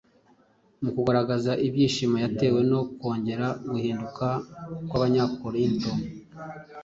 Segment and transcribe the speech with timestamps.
[0.83, 4.27] Mu kugaragaza ibyishimo yatewe no kongera guhinduka
[4.87, 5.91] kw’Abanyakorinto